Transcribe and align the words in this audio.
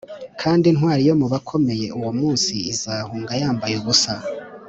kandi 0.41 0.63
intwari 0.71 1.01
yo 1.09 1.15
mu 1.21 1.27
bakomeye 1.33 1.87
uwo 1.99 2.11
munsi 2.19 2.53
izahunga 2.73 3.31
yambaye 3.41 3.73
ubusa.” 3.81 4.13